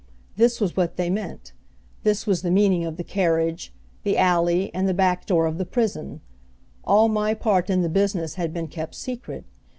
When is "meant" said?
1.11-1.53